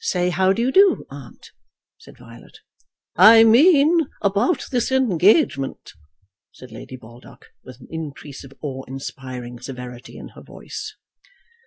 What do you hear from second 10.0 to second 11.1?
in her voice.